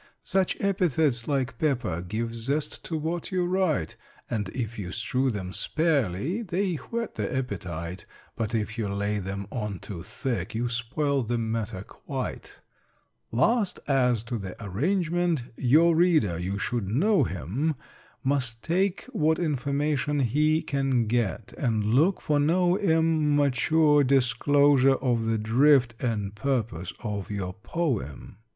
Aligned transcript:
"Such 0.23 0.57
epithets, 0.59 1.27
like 1.27 1.59
pepper, 1.59 2.01
Give 2.01 2.33
zest 2.33 2.83
to 2.85 2.97
what 2.97 3.31
you 3.31 3.45
write; 3.45 3.95
And, 4.31 4.49
if 4.49 4.79
you 4.79 4.91
strew 4.91 5.29
them 5.29 5.53
sparely, 5.53 6.41
They 6.41 6.77
whet 6.77 7.13
the 7.13 7.31
appetite: 7.37 8.07
But 8.35 8.55
if 8.55 8.79
you 8.79 8.89
lay 8.89 9.19
them 9.19 9.45
on 9.51 9.77
too 9.77 10.01
thick, 10.01 10.55
You 10.55 10.69
spoil 10.69 11.21
the 11.21 11.37
matter 11.37 11.83
quite! 11.83 12.61
[Illustration: 13.31 13.31
"THE 13.31 13.37
WILD 13.37 13.43
MAN 13.43 13.53
WENT 13.53 13.53
HIS 13.53 13.53
WEARY 13.53 13.53
WAY"] 13.53 13.57
"Last, 13.57 13.79
as 14.17 14.23
to 14.23 14.37
the 14.39 14.63
arrangement: 14.65 15.41
Your 15.55 15.95
reader, 15.95 16.39
you 16.39 16.57
should 16.57 16.89
show 16.99 17.23
him, 17.25 17.75
Must 18.23 18.63
take 18.63 19.03
what 19.13 19.37
information 19.37 20.21
he 20.21 20.63
Can 20.63 21.05
get, 21.05 21.53
and 21.59 21.85
look 21.93 22.19
for 22.19 22.39
no 22.39 22.75
im 22.79 23.35
mature 23.35 24.03
disclosure 24.03 24.95
of 24.95 25.25
the 25.25 25.37
drift 25.37 25.93
And 26.01 26.33
purpose 26.33 26.91
of 27.03 27.29
your 27.29 27.53
poem. 27.53 28.37